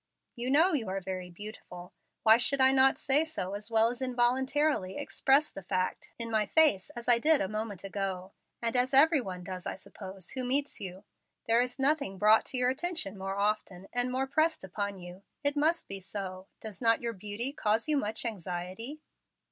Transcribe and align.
You 0.35 0.49
know 0.49 0.73
you 0.73 0.89
are 0.89 0.99
very 0.99 1.29
beautiful. 1.29 1.93
Why 2.23 2.37
should 2.37 2.59
I 2.59 2.71
not 2.71 2.97
say 2.97 3.23
so 3.23 3.53
as 3.53 3.69
well 3.69 3.89
as 3.91 4.01
involuntarily 4.01 4.97
express 4.97 5.51
the 5.51 5.61
fact 5.61 6.11
in 6.17 6.31
my 6.31 6.47
face 6.47 6.89
as 6.95 7.07
I 7.07 7.19
did 7.19 7.39
a 7.39 7.47
moment 7.47 7.83
ago, 7.83 8.31
and 8.63 8.75
as 8.75 8.95
every 8.95 9.21
one 9.21 9.43
does, 9.43 9.67
I 9.67 9.75
suppose, 9.75 10.31
who 10.31 10.43
meets 10.43 10.81
you. 10.81 11.03
There 11.45 11.61
is 11.61 11.77
nothing 11.77 12.17
brought 12.17 12.45
to 12.45 12.57
your 12.57 12.71
attention 12.71 13.15
more 13.15 13.35
often, 13.35 13.87
and 13.93 14.11
more 14.11 14.25
pressed 14.25 14.63
upon 14.63 14.97
you. 14.97 15.21
It 15.43 15.55
must 15.55 15.87
be 15.87 15.99
so. 15.99 16.47
Does 16.61 16.81
not 16.81 17.03
your 17.03 17.13
beauty 17.13 17.53
cause 17.53 17.87
you 17.87 17.95
much 17.95 18.25
anxiety?" 18.25 19.01